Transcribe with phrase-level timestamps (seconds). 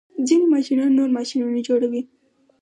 [0.27, 2.01] ځینې ماشینونه نور ماشینونه جوړوي.